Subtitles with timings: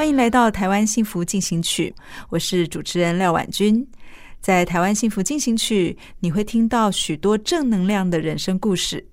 [0.00, 1.94] 欢迎来到台湾幸福进行曲，
[2.30, 3.86] 我是主持人廖婉君。
[4.40, 9.06] 在台湾幸福进行曲，你会听到许多正能量的人生故事。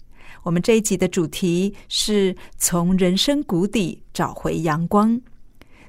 [0.44, 5.20] 我们这一集的主题是从人生谷底找回阳光。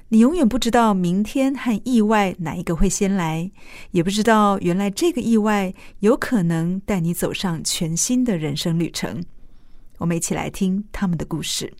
[0.09, 3.49] 你永远不知道明天和意外哪一个会先来，
[3.91, 9.23] 也不知道原来这个意外有可能带你走上全新的人生旅程。
[9.99, 11.73] 我们一起来听他们的故事。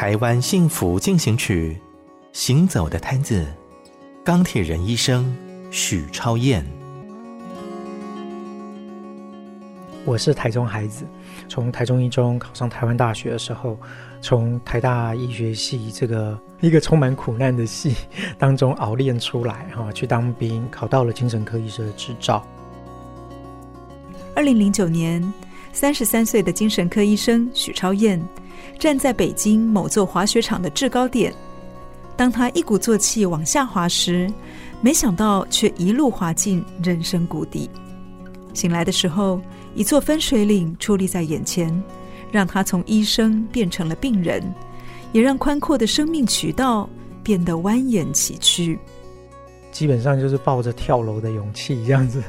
[0.00, 1.78] 台湾幸福进行曲，
[2.32, 3.46] 行走的摊子，
[4.24, 5.36] 钢铁人医生
[5.70, 6.64] 许超燕。
[10.06, 11.04] 我是台中孩子，
[11.50, 13.78] 从台中一中考上台湾大学的时候，
[14.22, 17.94] 从台大医学系这个 一个充满苦难的系
[18.38, 22.42] 当中熬练出来，哈，去当兵，考到了精神科医生的执照。
[24.34, 25.22] 二零零九年，
[25.74, 28.18] 三十三岁的精神科医生许超彦。
[28.80, 31.34] 站在北京某座滑雪场的制高点，
[32.16, 34.32] 当他一鼓作气往下滑时，
[34.80, 37.68] 没想到却一路滑进人生谷底。
[38.54, 39.38] 醒来的时候，
[39.74, 41.70] 一座分水岭矗立在眼前，
[42.32, 44.42] 让他从医生变成了病人，
[45.12, 46.88] 也让宽阔的生命渠道
[47.22, 48.78] 变得蜿蜒崎岖。
[49.70, 52.22] 基本上就是抱着跳楼的勇气，这样子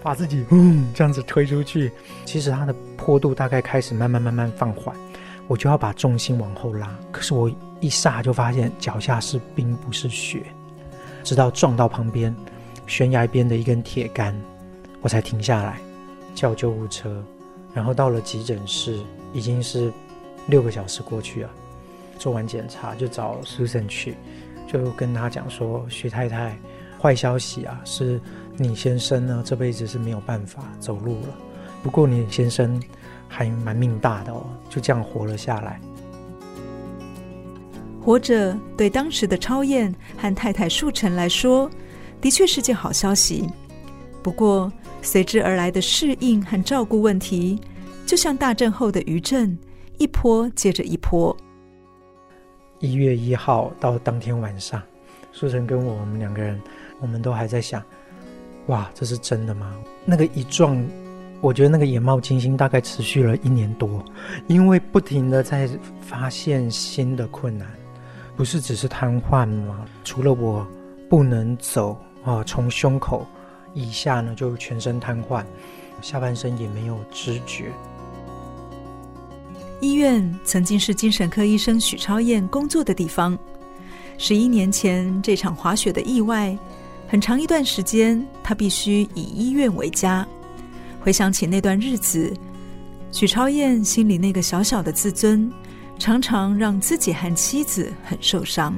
[0.00, 1.90] 把自己嗯这样子推出去。
[2.24, 4.94] 其实它的坡度大概开始慢慢慢慢放缓。
[5.48, 10.44] 我就要把重心往后拉，可是我一刹就发现脚下是冰，不是雪。
[11.24, 12.34] 直到撞到旁边
[12.86, 14.34] 悬崖边的一根铁杆，
[15.00, 15.80] 我才停下来，
[16.34, 17.22] 叫救护车。
[17.74, 18.98] 然后到了急诊室，
[19.32, 19.92] 已经是
[20.46, 21.50] 六个小时过去了。
[22.18, 24.16] 做完检查就找 Susan 去，
[24.66, 26.56] 就跟他讲说：“徐太太，
[27.00, 28.20] 坏消息啊，是
[28.56, 31.28] 你先生呢这辈子是没有办法走路了。
[31.82, 32.80] 不过你先生。”
[33.34, 35.80] 还蛮命大的哦，就这样活了下来。
[38.04, 41.70] 活着对当时的超燕和太太树晨来说，
[42.20, 43.48] 的确是件好消息。
[44.22, 47.58] 不过随之而来的适应和照顾问题，
[48.04, 49.56] 就像大震后的余震，
[49.96, 51.34] 一波接着一波。
[52.80, 54.82] 一月一号到当天晚上，
[55.32, 56.60] 树晨跟我，我们两个人，
[57.00, 57.82] 我们都还在想：
[58.66, 59.74] 哇，这是真的吗？
[60.04, 60.76] 那个一撞。
[61.42, 64.02] 我觉得那个眼冒金星大概持续了一年多，
[64.46, 65.68] 因为不停的在
[66.00, 67.68] 发现新的困难，
[68.36, 69.84] 不是只是瘫痪吗？
[70.04, 70.64] 除了我
[71.10, 73.26] 不能走啊，从胸口
[73.74, 75.44] 以下呢就全身瘫痪，
[76.00, 77.72] 下半身也没有知觉。
[79.80, 83.36] 医院曾经是精神科医生许超燕工作的地方。
[84.16, 86.56] 十一年前这场滑雪的意外，
[87.08, 90.24] 很长一段时间他必须以医院为家。
[91.02, 92.32] 回想起那段日子，
[93.10, 95.50] 许超燕心里那个小小的自尊，
[95.98, 98.72] 常常让自己和妻子很受伤。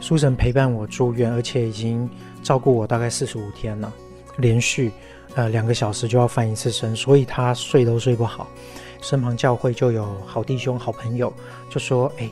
[0.00, 2.08] 苏晨陪伴我住院，而且已经
[2.42, 3.92] 照顾我大概四十五天了，
[4.38, 4.90] 连续
[5.34, 8.48] 呃两个小时就要翻一次身，所以他睡都睡不好。
[9.02, 11.30] 身旁教会就有好弟兄、好朋友
[11.68, 12.30] 就说：“哎，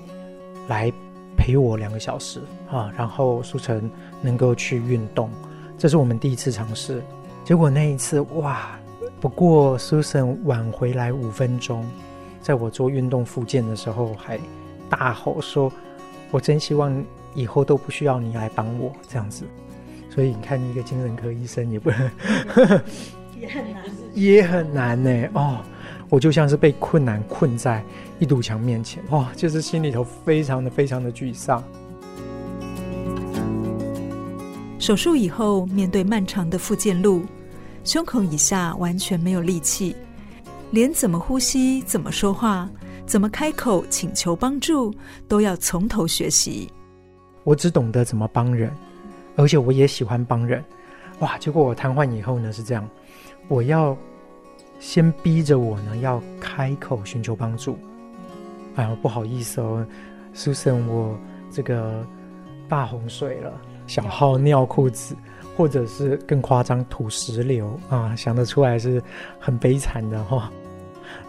[0.66, 0.90] 来
[1.36, 3.90] 陪我两个小时啊，然后苏晨
[4.22, 5.30] 能够去运动。”
[5.76, 7.02] 这是我们第一次尝试。
[7.44, 8.70] 结果那一次哇，
[9.20, 11.86] 不过 Susan 晚回来五分钟，
[12.40, 14.40] 在我做运动复健的时候还
[14.88, 15.70] 大吼说
[16.32, 17.04] ：“我真希望
[17.34, 19.44] 以后都不需要你来帮我这样子。”
[20.08, 22.10] 所以你看，一个精神科医生也不能，
[23.38, 25.28] 也很难， 也很难呢。
[25.34, 25.58] 哦，
[26.08, 27.82] 我就像是被困难困在
[28.18, 31.62] 一堵墙面前，哦，就是心里头非常的非常的沮丧。
[34.84, 37.24] 手术以后，面对漫长的复健路，
[37.84, 39.96] 胸口以下完全没有力气，
[40.72, 42.68] 连怎么呼吸、怎么说话，
[43.06, 44.94] 怎么开口请求帮助，
[45.26, 46.70] 都要从头学习。
[47.44, 48.70] 我只懂得怎么帮人，
[49.36, 50.62] 而且我也喜欢帮人。
[51.20, 51.38] 哇！
[51.38, 52.86] 结果我瘫痪以后呢，是这样，
[53.48, 53.96] 我要
[54.80, 57.78] 先逼着我呢要开口寻求帮助。
[58.74, 59.86] 哎呀，不好意思哦
[60.34, 61.18] ，Susan，我
[61.50, 62.06] 这个
[62.68, 63.50] 大洪水了，
[63.86, 65.16] 小号尿裤子，
[65.56, 69.02] 或者是更夸张土石流啊，想得出来是
[69.38, 70.42] 很悲惨的哈、哦。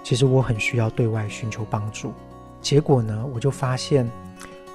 [0.03, 2.13] 其实我很需要对外寻求帮助，
[2.61, 4.09] 结果呢，我就发现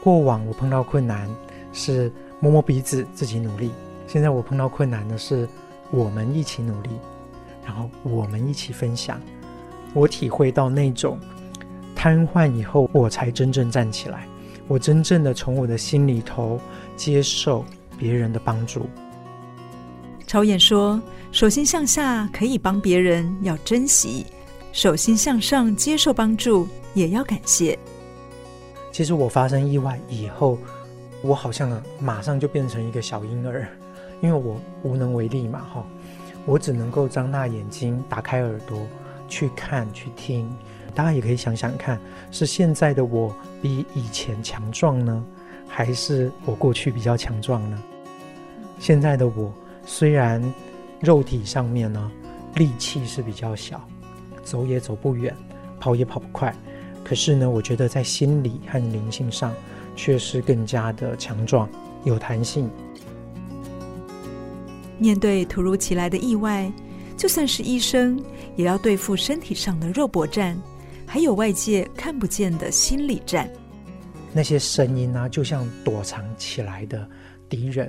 [0.03, 1.29] 过往我碰到困难
[1.73, 3.71] 是摸摸鼻子自己努力，
[4.07, 5.49] 现在我碰到困难的是
[5.91, 6.91] 我们一起努力，
[7.65, 9.21] 然后我们一起分享，
[9.95, 11.19] 我体会到那种。
[11.93, 14.27] 瘫痪以后，我才真正站起来。
[14.71, 16.61] 我真正的从我的心里头
[16.95, 17.65] 接受
[17.99, 18.87] 别人的帮助。
[20.29, 21.03] 超演说
[21.33, 24.25] ：“手心向下可以帮别人，要珍惜；
[24.73, 27.77] 手心向上接受帮助，也要感谢。”
[28.93, 30.57] 其实我发生意外以后，
[31.21, 33.67] 我好像马上就变成一个小婴儿，
[34.21, 35.85] 因为我无能为力嘛，哈，
[36.47, 38.87] 我只能够张大眼睛，打开耳朵
[39.27, 40.49] 去看，去听。
[40.95, 41.99] 大家也可以想想看，
[42.31, 45.25] 是现在的我比以前强壮呢，
[45.69, 47.83] 还是我过去比较强壮呢？
[48.79, 49.53] 现在的我
[49.85, 50.43] 虽然
[51.01, 52.11] 肉体上面呢
[52.55, 53.81] 力气是比较小，
[54.43, 55.37] 走也走不远，
[55.79, 56.55] 跑也跑不快，
[57.05, 59.55] 可是呢，我觉得在心理和灵性上
[59.97, 61.69] 却是更加的强壮，
[62.05, 62.71] 有弹性。
[64.99, 66.71] 面对突如其来的意外，
[67.17, 68.23] 就算是医生，
[68.57, 70.61] 也要对付身体上的肉搏战。
[71.13, 73.51] 还有外界看不见的心理战，
[74.33, 77.05] 那些声音呢、就像躲藏起来的
[77.49, 77.89] 敌人，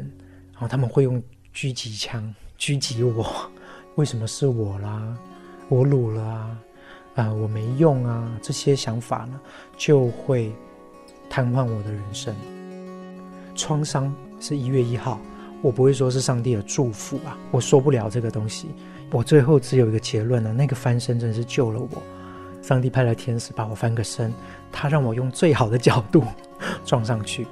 [0.52, 1.22] 然后他们会用
[1.54, 3.48] 狙击枪狙击我。
[3.94, 5.16] 为什么是我啦？
[5.70, 6.58] 我鲁了啊！
[7.14, 8.28] 啊、我没用啊！
[8.42, 9.40] 这些想法呢，
[9.78, 10.52] 就会
[11.30, 12.36] 瘫痪我的人生。
[13.54, 15.22] 创伤是一月一号，
[15.62, 18.70] 我不会说是上帝的祝福啊，我说不了这个东西。
[19.12, 22.02] 我最后只有一个结论呢，那个翻身真是救了我。
[22.62, 24.34] 上帝派来天使把我翻个身，
[24.72, 26.24] 他让我用最好的角度
[26.86, 27.48] 撞上去。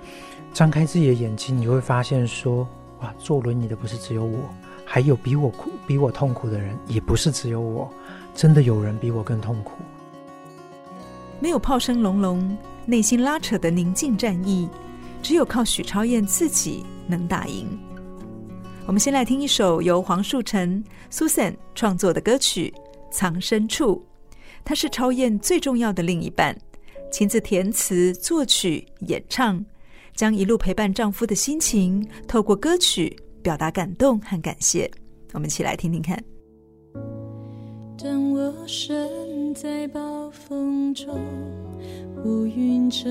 [0.53, 2.67] 张开自己的眼睛，你会发现说：
[3.01, 4.39] 哇，坐轮椅的不是只有我，
[4.85, 7.89] 还有比我苦、比我痛苦的人，也不是只有我，
[8.33, 9.73] 真的有人比我更痛苦。
[11.39, 14.67] 没有炮声隆隆，内心拉扯的宁静战役，
[15.21, 17.67] 只有靠许超燕自己能打赢。
[18.85, 22.73] 我们先来听一首由黄树成 Susan 创作的歌曲
[23.11, 24.03] 《藏身处》。
[24.63, 26.55] 他是超验最重要的另一半，
[27.11, 29.63] 亲自填词、作曲、演唱，
[30.15, 34.89] 将一路陪伴丈夫的心情透过歌曲表达感动和感谢。
[35.33, 36.23] 我们一起来听听看。
[38.01, 41.19] 当我身在暴风中，
[42.23, 43.09] 乌云遮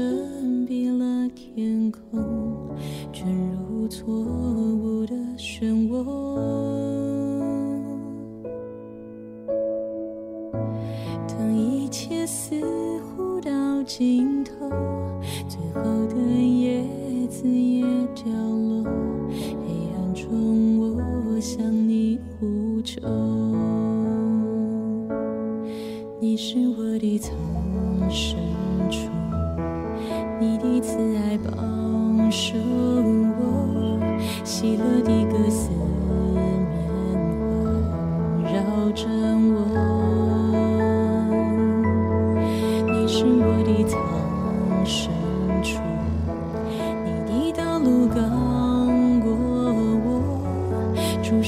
[0.67, 2.75] 蔽了天空，
[3.13, 4.07] 卷入错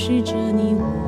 [0.00, 0.99] 注视着你，我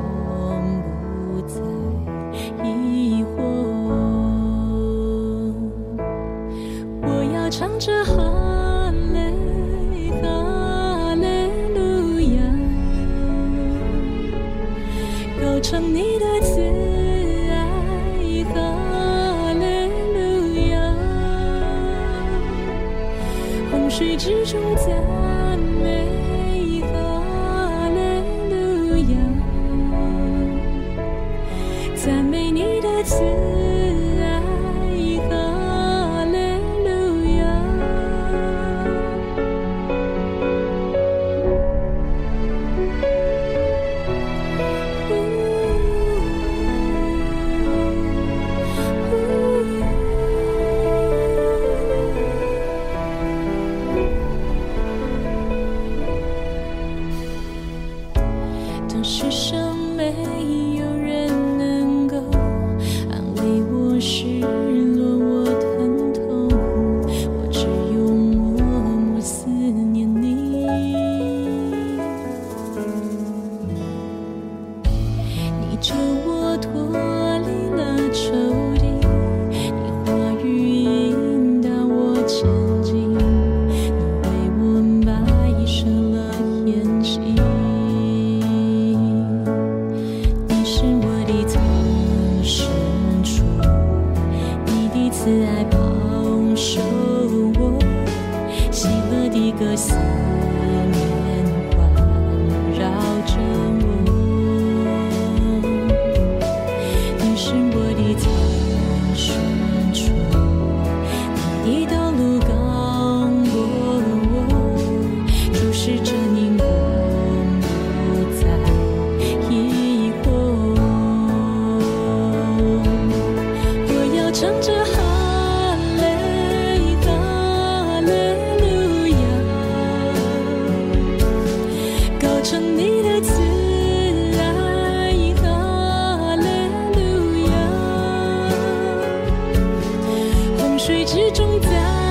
[141.33, 142.02] 种在。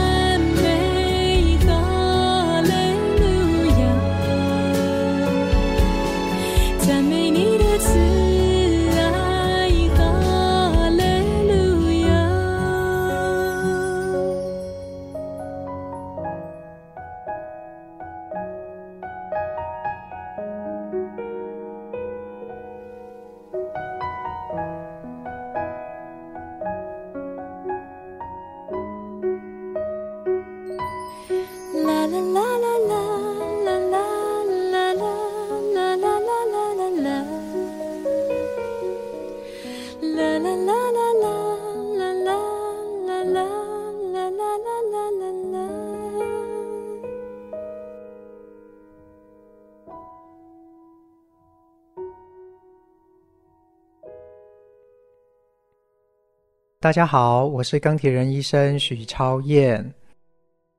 [56.83, 59.95] 大家好，我是钢铁人医生许超燕。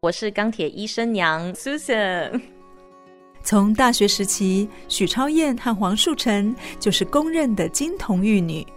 [0.02, 2.42] 我是钢铁医生娘 Susan。
[3.42, 8.68] 从大学时期，许超燕和黄树成就是公认的金童玉女，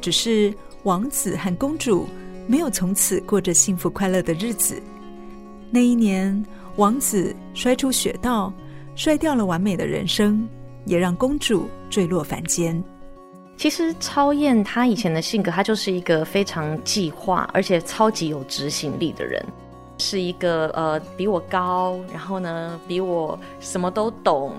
[0.00, 0.50] 只是
[0.84, 2.08] 王子和公主
[2.46, 4.82] 没有从此过着幸福快乐的日子。
[5.70, 6.42] 那一年，
[6.76, 8.50] 王子摔出雪道，
[8.96, 10.48] 摔掉了完美的人生，
[10.86, 12.82] 也让公主坠落凡间。
[13.56, 19.44] 其实超燕她以前的性格，她就是一个非常计划，而且超级有执行力的人。
[19.98, 24.54] 是一个呃比我高，然后呢比我什么都懂。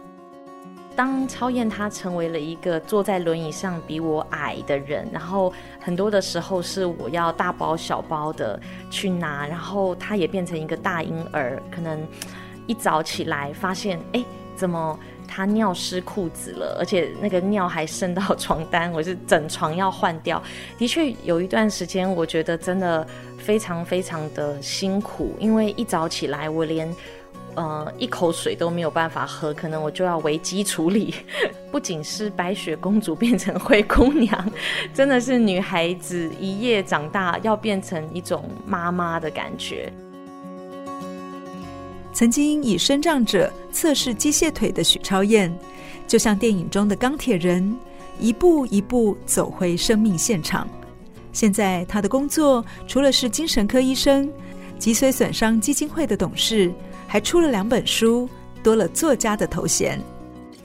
[0.95, 8.57] 当超燕她成为了一个坐在轮椅上比我矮的人，然后很多的时候是我要大包小包的
[8.89, 12.00] 去拿，然后她也变成一个大婴儿，可能
[12.67, 14.23] 一早起来发现，哎，
[14.55, 20.41] 怎么他尿湿裤子了，而且那个尿还渗到床单，我是整床要换掉。
[20.77, 23.05] 的确有一段时间，我觉得真的。
[23.43, 26.89] 非常非常的辛苦，因为一早起来，我连
[27.55, 31.13] 呃一口水都没有办法喝，可能我就要危机处理。
[31.69, 34.51] 不仅是白雪公主变成灰姑娘，
[34.93, 39.91] 真的是女孩子一夜长大要变成一种妈妈的感觉。
[42.13, 45.51] 曾经以身障者测试机械腿的许超燕，
[46.08, 47.75] 就像电影中的钢铁人，
[48.20, 50.67] 一步一步走回生命现场。
[51.32, 54.32] 现在他的工作除了是精神科医生、
[54.77, 56.72] 脊髓损伤基金会的董事，
[57.08, 58.29] 还出了两本书，
[58.62, 60.00] 多了作家的头衔。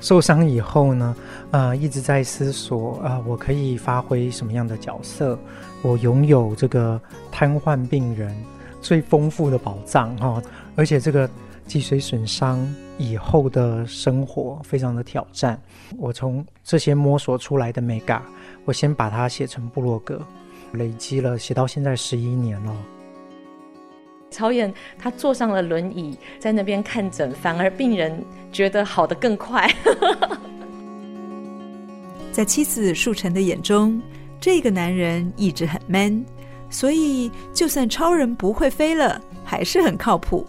[0.00, 1.16] 受伤以后呢，
[1.50, 5.36] 呃，一直在思索，呃，我可以发挥什么样的角色？
[5.80, 7.00] 我拥有这个
[7.32, 8.36] 瘫痪病人
[8.80, 10.42] 最丰富的宝藏哈、哦，
[10.78, 11.28] 而且这个
[11.66, 12.64] 脊髓损伤
[12.98, 15.60] 以后的生活非常的挑战。
[15.98, 18.22] 我从这些摸索出来的美感，
[18.64, 20.24] 我先把它写成部落格。
[20.74, 22.76] 累积了写到现在十一年了。
[24.30, 29.68] 超燕他坐上了轮椅，在那边看诊，反而病人觉得好得更快。
[32.30, 34.00] 在妻子树成的眼中，
[34.38, 36.24] 这个男人一直很 man，
[36.70, 40.46] 所以就算超人不会飞了，还是很靠谱。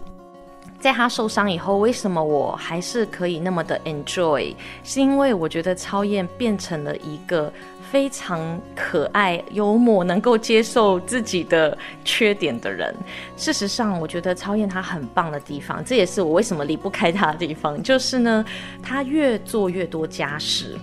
[0.80, 4.54] 在他受伤以后，为什么我还是可以那么的 enjoy？
[4.82, 7.52] 是因为我觉得超燕变成了一个。
[7.90, 8.38] 非常
[8.76, 12.94] 可爱、幽默，能够接受自己的缺点的人。
[13.36, 17.82] 事实上，我觉得超燕她很棒的地方，这也是我为什么离不开她的地方。
[17.82, 18.44] 就是呢，
[18.80, 20.78] 她越做越多家事。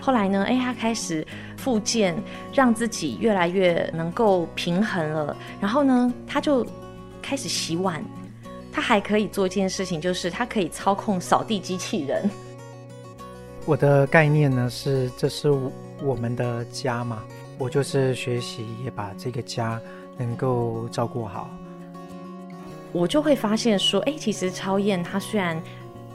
[0.00, 1.26] 后来呢，哎，她开始
[1.58, 2.16] 复健，
[2.54, 5.36] 让自己越来越能够平衡了。
[5.60, 6.66] 然后呢，她就
[7.20, 8.02] 开始洗碗。
[8.76, 12.28] 她还可以做一件事情，就是他可以操控扫地机器人。
[13.64, 15.50] 我的概念呢是，这是
[16.02, 17.24] 我们的家嘛，
[17.56, 19.80] 我就是学习也把这个家
[20.18, 21.48] 能够照顾好。
[22.92, 25.58] 我就会发现说，哎，其实超燕她虽然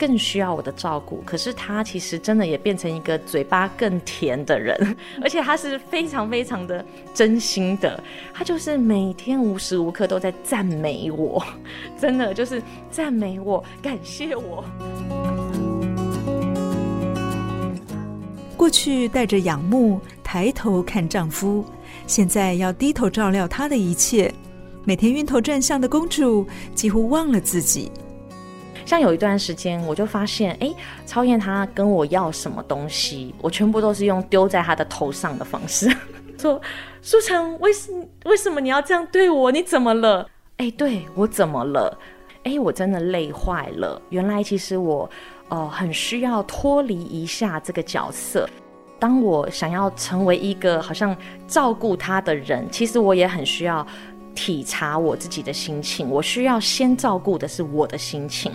[0.02, 1.22] 更需要我的照顾。
[1.24, 8.04] 可是他其实真的也变成一个嘴巴更甜的人， 而且他是非常非常的真心的，
[8.34, 11.46] 他就是每天无时无刻都在赞美我，
[12.02, 14.66] 真的就是赞美我，感谢我。
[18.58, 21.64] 过去带着仰慕，抬头看丈夫，
[22.08, 24.34] 现在要低头照料他的一切。
[24.84, 26.44] 每天晕头转向的公主
[26.74, 27.92] 几乎忘了自己。
[28.92, 30.70] 像有一段时间，我就发现，哎，
[31.06, 35.90] 超燕她跟我要什么东西，我全部都是用丢在她的头上的方式，
[36.38, 36.62] 说
[37.02, 37.90] ：“书成，为什
[38.26, 39.50] 为什么你要这样对我？
[39.50, 41.98] 你怎么了？”哎，对，我怎么了？
[42.44, 44.02] 哎，我真的累坏了。
[44.10, 45.10] 原来其实我，
[45.48, 48.46] 呃，很需要脱离一下这个角色。
[49.00, 51.16] 当我想要成为一个好像
[51.48, 53.88] 照顾他的人，其实我也很需要。
[54.34, 58.50] 体察我自己的心情，我需要先照顾的是我的心情。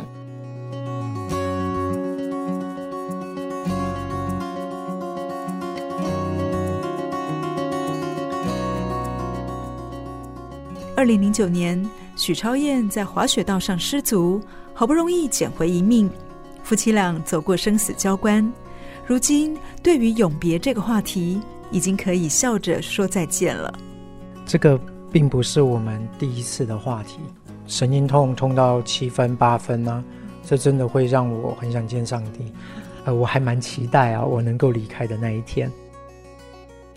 [10.97, 11.87] 二零零九年，
[12.17, 14.41] 许超燕在滑雪道上失足，
[14.73, 16.11] 好不容易捡回一命，
[16.63, 18.51] 夫妻俩走过生死交关。
[19.07, 21.39] 如今，对于永别这个话题，
[21.71, 23.73] 已经可以笑着说再见了。
[24.47, 24.81] 这个。
[25.13, 27.21] 并不是我们第一次的话题，
[27.67, 30.05] 神经痛痛到七分八分呢、啊，
[30.45, 32.53] 这真的会让我很想见上帝。
[33.07, 35.71] 呃，我还蛮期待啊，我能够离开的那一天。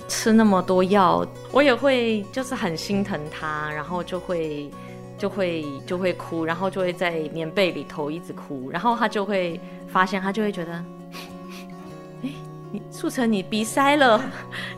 [0.09, 4.69] 吃那么多药，我也会就是很心疼他，然后就会
[5.17, 10.83] 就会就会哭，然后就会在棉被里头一直哭，然后他就会发现，他就会觉得。
[12.91, 14.21] 素成，你鼻塞了，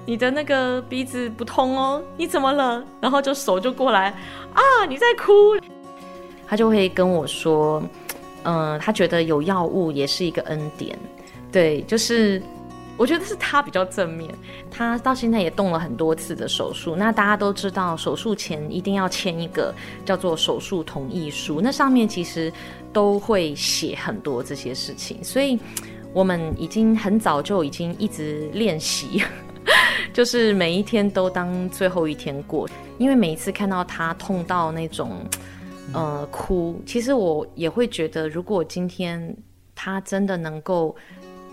[0.05, 2.81] 你的那个鼻子不通哦，你怎么了？
[3.01, 4.13] 然后就手就过来
[4.53, 5.59] 啊，你在哭，
[6.47, 7.83] 他就会跟我说，
[8.43, 10.97] 嗯、他觉得有药物也是一个恩典，
[11.51, 12.41] 对，就是
[13.01, 14.29] 我觉得是他比较正面，
[14.69, 19.73] 他到现在也动了很多次的手术，那大家都知道，手术前一定要签一个
[20.05, 22.53] 叫做手术同意书，那上面其实
[22.93, 25.57] 都会写很多这些事情，所以。
[26.13, 29.23] 我们已经很早就已经一直练习，
[30.11, 32.67] 就是每一天都当最后一天过。
[32.97, 35.25] 因为每一次看到他痛到那种，
[35.93, 39.33] 呃，哭，其实我也会觉得，如果今天
[39.73, 40.93] 他真的能够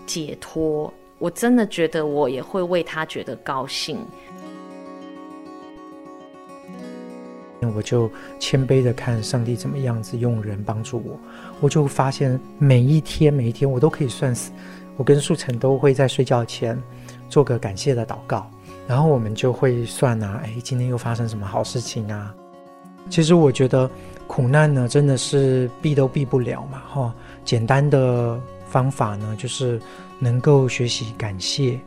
[0.05, 3.99] 解脱，我真的觉得我也会为他觉得高兴。
[7.59, 11.19] 那我就谦卑的看上帝怎么样子用人帮助我，
[11.59, 14.51] 我就发现每一天每一天我都可以算死。
[14.95, 16.81] 我跟素成都会在睡觉前
[17.29, 18.49] 做个感谢的祷告，
[18.87, 22.33] 然后我们就会算啊，哎，今天又发生什么好事情啊？
[23.09, 23.89] 其实我觉得
[24.27, 27.15] 苦难呢，真的是避都避不了嘛，哈。
[27.43, 29.81] 简单的方法呢，就是
[30.19, 31.79] 能够学习感谢，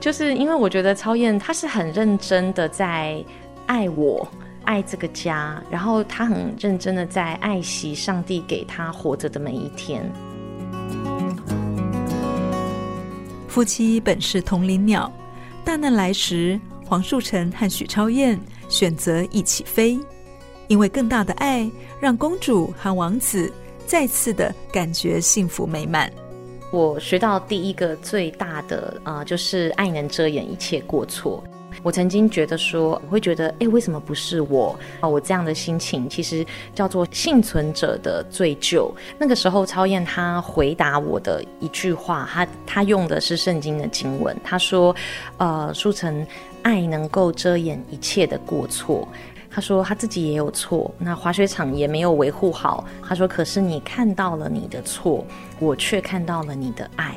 [0.00, 3.24] 就是因为我觉得超燕他是很认真的在。
[3.66, 4.28] 爱我，
[4.64, 10.04] 爱这个家，然后他很认真的在爱惜上帝给他活着的每一天。
[13.48, 15.10] 夫妻本是同林鸟，
[15.64, 19.98] 大难来时，黄树成和许超燕选择一起飞，
[20.68, 21.66] 因为更大的爱，
[21.98, 23.50] 让公主和王子
[23.86, 26.10] 再次的感觉幸福美满。
[26.70, 31.42] 我学到第一个最大的啊、就是爱能遮掩一切过错。
[31.82, 34.78] 我曾经觉得说，我会觉得，哎，为什么不是我？
[35.00, 38.90] 啊，我这样的心情其实叫做幸存者的罪疚。
[39.18, 44.94] 那个时候，超燕他回答我的一句话，他他用的是圣经的经文，他说，
[45.36, 46.26] 呃，书成，
[46.62, 49.06] 爱能够遮掩一切的过错。
[49.54, 52.84] 他说他自己也有错，那滑雪场也没有维护好。
[53.06, 55.24] 他说，可是你看到了你的错，
[55.60, 57.14] 我却看到了你的爱。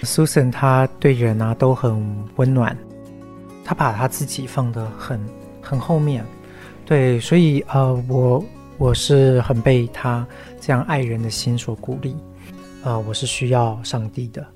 [0.00, 2.02] Susan 他对人啊都很
[2.36, 2.74] 温暖，
[3.62, 5.20] 他把他自己放得很
[5.60, 6.24] 很后面，
[6.86, 8.42] 对，所以呃，我
[8.78, 10.26] 我是很被他
[10.60, 12.16] 这样爱人的心所鼓励，
[12.84, 14.46] 呃，我是需要上帝的，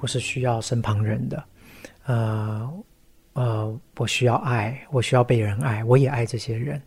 [0.00, 1.44] 我是需要身旁人的，
[2.06, 2.66] 呃
[3.40, 6.78] 呃，我需要爱，我需要被人爱，我也爱这些人，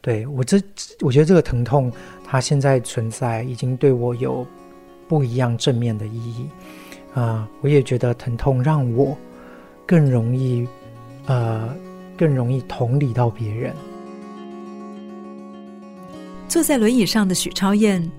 [0.00, 0.58] 对，我这
[1.02, 1.92] 我觉得这个疼痛
[2.24, 4.46] 它现在存在，已经对我有
[5.06, 6.48] 不一样正面的意义。
[7.12, 9.14] 啊，我也觉得疼痛让我
[9.84, 10.66] 更容易，
[11.26, 11.68] 呃，
[12.16, 13.74] 更容易同理到别人。
[16.48, 18.10] 坐在轮椅上的许超燕，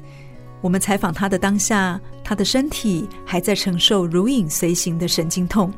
[0.61, 5.73] 我们采访她的当下，她的身体还在承受如影随形的神经痛，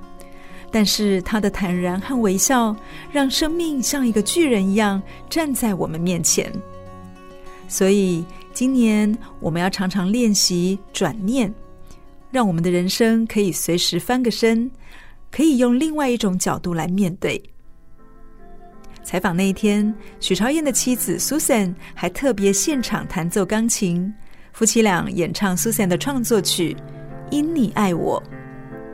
[0.73, 2.75] 但是他的坦然和微笑，
[3.12, 6.51] 让生命像一个巨人一样站在我们面前。
[7.67, 11.53] 所以今年我们要常常练习转念，
[12.31, 14.69] 让我们的人生可以随时翻个身，
[15.29, 17.39] 可以用另外一种角度来面对。
[19.03, 24.12] 采访那一天，许超燕的妻子 Susan 还特别现场弹奏钢琴，
[24.53, 26.73] 夫妻俩演唱 Susan 的创作曲
[27.29, 28.19] 《因你爱我》。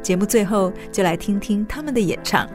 [0.01, 2.47] 节目最后就来听听他们的演唱。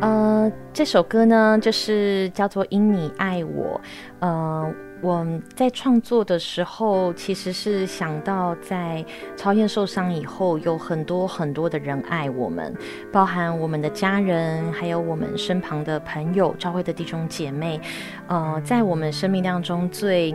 [0.00, 3.80] 呃，这首歌呢，就是叫做《因你爱我》。
[4.20, 9.04] 呃，我在创作的时候，其实是想到在
[9.36, 12.74] 超燕受伤以后，有很多很多的人爱我们，
[13.12, 17.80] 包含我们的家人，还有我们身旁的朋友、教会的弟兄姐妹。
[18.26, 20.34] 呃，在我们生命当中最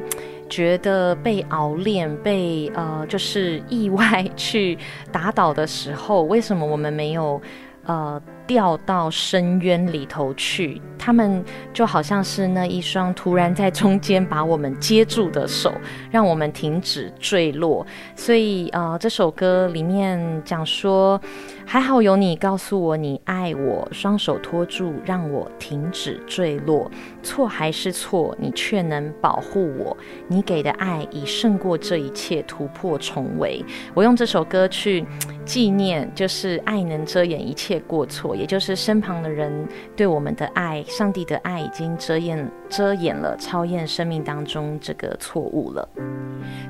[0.50, 4.78] 觉得被熬炼、被呃，就是意外去
[5.12, 7.42] 打倒的时候，为什么我们没有
[7.86, 8.22] 呃？
[8.46, 15.74] 掉到深渊里头去，他们就好像是那一双突然在中间把我们接住的手，
[16.12, 17.86] 让我们停止坠落。
[18.16, 21.20] 所以，呃，这首歌里面讲说，
[21.66, 26.90] 还好有你告诉我你爱我，双手托住，让我停止坠落。
[27.24, 29.96] 错还是错，你却能保护我。
[30.28, 33.64] 你给的爱已胜过这一切，突破重围。
[33.94, 35.04] 我用这首歌去
[35.46, 38.36] 纪念，就是爱能遮掩一切过错。
[38.36, 39.52] 也就是身旁的人
[39.96, 45.90] 对我们的爱，上帝的爱已经遮掩遮掩了超彦生命当中这个错误了。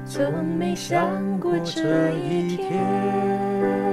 [0.06, 3.93] 从没想过这一天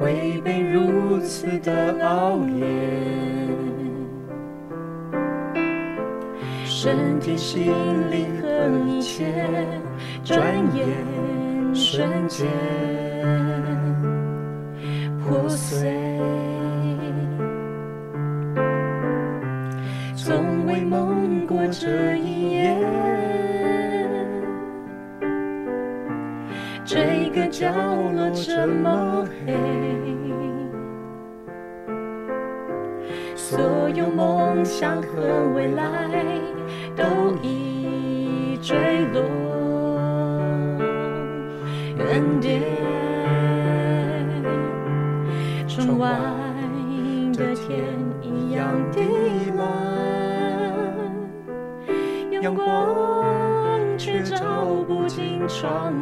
[0.00, 2.66] 会被如此的熬夜，
[6.64, 7.70] 身体、心
[8.10, 8.46] 灵和
[8.88, 9.26] 一切，
[10.24, 10.40] 转
[10.74, 10.86] 眼
[11.74, 12.48] 瞬间。
[15.22, 15.92] 破碎，
[20.16, 22.59] 从未梦过这一夜。
[27.60, 27.68] 角
[28.16, 29.52] 落这么黑，
[33.36, 35.84] 所有梦想和未来
[36.96, 37.04] 都
[37.42, 39.20] 已坠落，
[41.98, 42.62] 原点。
[45.68, 46.08] 窗外
[47.34, 47.84] 的天
[48.22, 49.02] 一样的
[49.58, 49.60] 蓝，
[52.40, 52.64] 阳光
[53.98, 55.92] 却照不进窗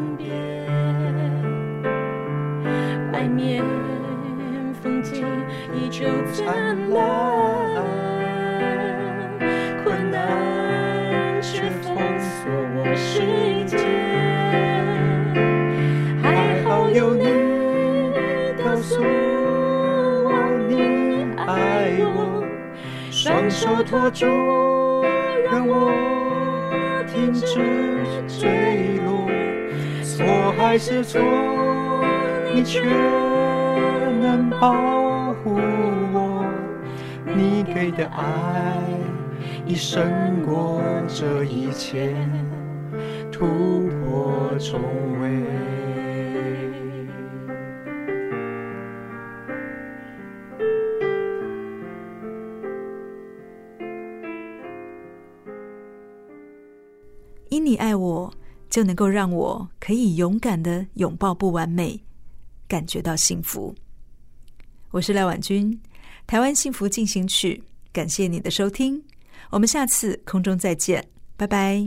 [5.98, 6.46] 就灿
[6.90, 7.02] 烂，
[9.82, 13.20] 困难却封锁我世
[13.64, 13.76] 界，
[16.22, 17.24] 还好有你
[18.62, 20.30] 告诉我
[20.68, 22.44] 你爱我。
[23.10, 24.24] 双手托住，
[25.50, 25.90] 让我
[27.12, 27.44] 停止
[28.28, 29.28] 坠落。
[30.04, 30.24] 错
[30.56, 31.20] 还是错，
[32.54, 32.84] 你却
[34.20, 34.97] 能保。
[37.38, 38.82] 你给的爱
[39.64, 42.12] 已胜过这一切，
[43.30, 43.46] 突
[43.86, 44.80] 破重
[45.20, 45.28] 围。
[57.50, 58.32] 因你爱我，
[58.68, 62.00] 就能够让我可以勇敢的拥抱不完美，
[62.66, 63.72] 感觉到幸福。
[64.90, 65.80] 我是赖婉君，
[66.28, 69.02] 台湾幸福进行曲，感谢你的收听，
[69.48, 71.02] 我们下次空中再见，
[71.38, 71.82] 拜拜。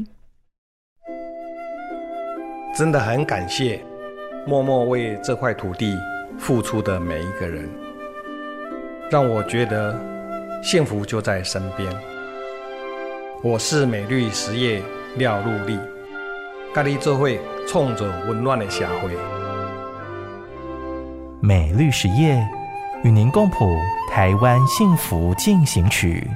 [2.75, 3.79] 真的很感谢
[4.47, 5.95] 默默为这块土地
[6.39, 7.69] 付出的每一个人，
[9.11, 9.95] 让我觉得
[10.63, 11.87] 幸福就在身边。
[13.43, 14.81] 我是美绿实业。
[15.17, 15.77] 廖陆立，
[16.73, 19.11] 咖喱做会冲着温暖的社会。
[21.41, 22.41] 美绿实业
[23.03, 26.29] 与您共谱台湾幸福进行曲。